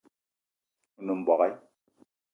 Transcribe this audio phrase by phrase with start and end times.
[0.97, 1.49] O nem mbogue